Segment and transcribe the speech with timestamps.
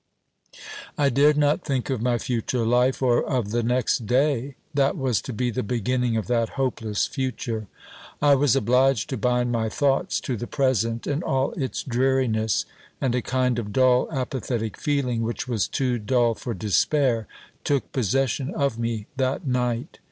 [0.97, 5.21] I dared not think of my future life; or of the next day, that was
[5.21, 7.67] to be the beginning of that hopeless future.
[8.19, 12.65] I was obliged to bind my thoughts to the present and all its dreariness;
[12.99, 17.27] and a kind of dull apathetic feeling, which was too dull for despair,
[17.63, 19.99] took possession of me that night.